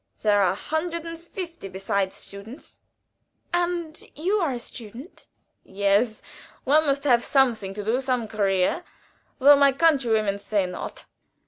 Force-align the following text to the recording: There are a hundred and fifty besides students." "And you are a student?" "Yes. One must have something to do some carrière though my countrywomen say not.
There 0.23 0.41
are 0.41 0.53
a 0.53 0.55
hundred 0.55 1.05
and 1.05 1.19
fifty 1.19 1.67
besides 1.67 2.15
students." 2.15 2.79
"And 3.53 4.01
you 4.15 4.39
are 4.39 4.51
a 4.51 4.57
student?" 4.57 5.27
"Yes. 5.63 6.23
One 6.63 6.87
must 6.87 7.03
have 7.03 7.23
something 7.23 7.75
to 7.75 7.83
do 7.83 7.99
some 8.01 8.27
carrière 8.27 8.81
though 9.37 9.55
my 9.55 9.71
countrywomen 9.71 10.39
say 10.39 10.65
not. 10.65 11.05